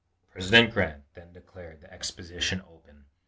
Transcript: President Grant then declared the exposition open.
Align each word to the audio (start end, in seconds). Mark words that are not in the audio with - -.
President 0.31 0.73
Grant 0.73 1.03
then 1.13 1.31
declared 1.31 1.81
the 1.81 1.93
exposition 1.93 2.59
open. 2.65 3.05